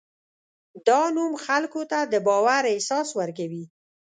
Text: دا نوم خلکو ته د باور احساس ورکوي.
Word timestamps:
دا 0.87 1.01
نوم 1.15 1.33
خلکو 1.45 1.81
ته 1.91 1.99
د 2.11 2.15
باور 2.27 2.63
احساس 2.73 3.07
ورکوي. 3.19 3.63